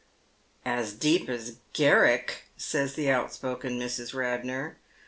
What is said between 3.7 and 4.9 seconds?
Mrs. Radnor.